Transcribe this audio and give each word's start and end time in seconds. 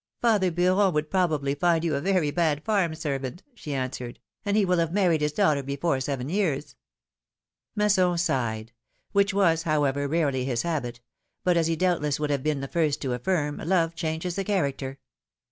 Father 0.19 0.49
Beuron 0.49 0.93
would 0.95 1.11
probably 1.11 1.53
find 1.53 1.83
you 1.83 1.93
a 1.93 2.01
very 2.01 2.31
bad 2.31 2.63
farm 2.65 2.95
servant,'^ 2.95 3.41
she 3.53 3.71
answered; 3.71 4.19
and 4.43 4.57
he 4.57 4.65
will 4.65 4.79
have 4.79 4.91
married 4.91 5.21
his 5.21 5.31
daughter 5.31 5.61
before 5.61 5.99
seven 6.01 6.27
years." 6.27 6.75
Masson 7.75 8.17
sighed; 8.17 8.71
which 9.11 9.31
was, 9.31 9.61
however, 9.61 10.07
rarely 10.07 10.43
his 10.43 10.63
habit— 10.63 11.01
but 11.43 11.55
as 11.55 11.67
he 11.67 11.75
doubtless 11.75 12.19
would 12.19 12.31
have 12.31 12.41
been 12.41 12.61
the 12.61 12.67
first 12.67 12.99
to 13.03 13.13
affirm, 13.13 13.57
love 13.57 13.93
ehanges 13.93 14.33
the 14.37 14.43
character. 14.43 14.97